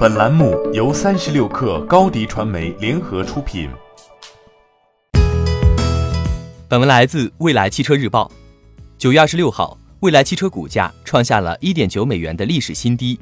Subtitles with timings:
[0.00, 3.68] 本栏目由三十六氪高低传媒联合出品。
[6.66, 8.32] 本文来自未来汽车日报。
[8.96, 13.20] 九月二十六号，未来汽车股价创下了一点九美元的历史新低。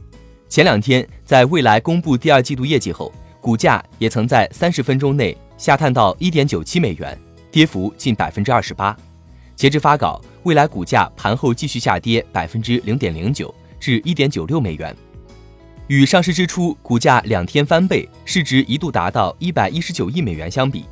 [0.49, 7.19] 前两天，在未来公布第二季度业绩后，股价也曾在三十分钟内下探到一点九七美元，
[7.51, 8.97] 跌幅近百分之二十八。
[9.57, 14.97] 截至发稿，未来股价盘后继续下跌百分之零点零九，至一点九六美元。
[15.89, 20.85] 与上市之初股价两天翻倍、市值一度达到一百一十九亿美元相比，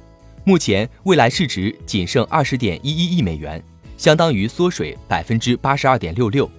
[0.42, 3.62] 目前未来市值仅剩二十点一一亿美元，
[3.98, 6.51] 相当于缩水百分之八十二点六六。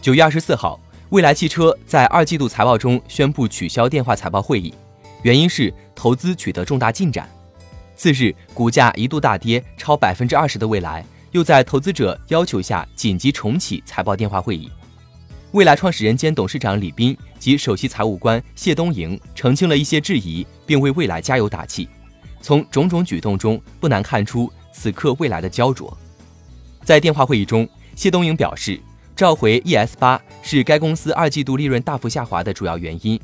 [0.00, 0.80] 九月二十四号，
[1.10, 4.74] 未来汽车在二季度财报中宣布取消电话财报会议，
[5.22, 7.30] 原因是投资取得重大进展。
[7.94, 14.68] 次日，股价一度大跌超百分之二十的未来，又在投资者要求下紧急重启财报电话会议。
[15.52, 21.86] 未来创始人兼董事长李斌及首席财务官谢东营澄清了一些质疑，并为未来加油打气。
[22.40, 25.94] 从种种举动中，不难看出此刻未来的焦灼。
[26.82, 28.80] 在电话会议中，谢东营表示，
[29.14, 33.20] 召回 ES 八是该公司二季度利润大幅下滑的主要原因。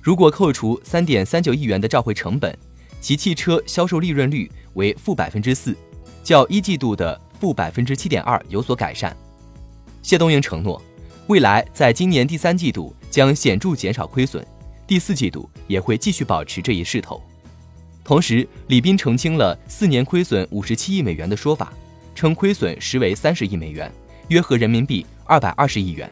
[0.00, 2.56] 如果扣除三点三九亿元的召回成本，
[3.02, 5.76] 其汽车销售利润率为负百分之四，
[6.24, 9.14] 较一季度的负百分之七点二有所改善。
[10.00, 10.80] 谢东营承诺。
[11.28, 14.46] 未来在今年第三季度将显著减少亏损，
[14.86, 17.20] 第四季度也会继续保持这一势头。
[18.04, 21.72] 同时，李斌澄清了四年亏损五十七亿美元的说法，
[22.14, 23.92] 称亏损实为三十亿美元，
[24.28, 26.08] 约合人民币二百二十亿元。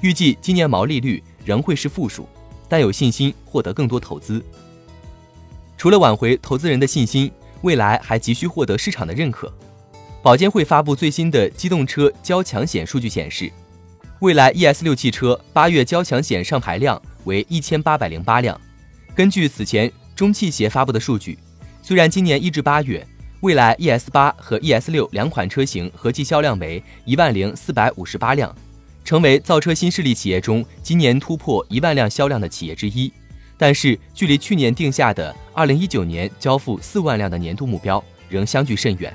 [0.00, 2.26] 预计今年毛利率仍会是负数，
[2.70, 4.42] 但有信心获得更多投资。
[5.76, 9.52] 除了挽回投资人的信心，未来还急需获得市场的认可。
[10.22, 13.52] 保监会发布最新的机动车交强险数据显示。
[14.20, 18.60] 蔚来 ES 六汽车八月交强险上牌量为一千八百零八辆。
[19.14, 21.38] 根据此前中汽协发布的数据，
[21.82, 23.06] 虽然今年一至八月，
[23.42, 28.52] 蔚来 ES 八和 ES 六两款车型合计销量为一万零四百五十八辆，
[29.04, 33.12] 成为造车新势力企业中今年突破一万辆销量的企业之一，
[33.56, 39.14] 但是距离去年定下的二零一九年交付四万辆的年度目标仍相距甚远。